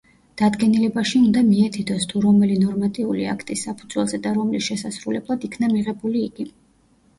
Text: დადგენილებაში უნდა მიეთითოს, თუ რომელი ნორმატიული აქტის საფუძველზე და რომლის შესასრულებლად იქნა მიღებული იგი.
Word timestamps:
დადგენილებაში 0.41 1.19
უნდა 1.25 1.43
მიეთითოს, 1.49 2.07
თუ 2.13 2.21
რომელი 2.23 2.57
ნორმატიული 2.63 3.29
აქტის 3.35 3.67
საფუძველზე 3.69 4.21
და 4.27 4.35
რომლის 4.41 4.67
შესასრულებლად 4.73 5.49
იქნა 5.51 5.73
მიღებული 5.77 6.27
იგი. 6.33 6.51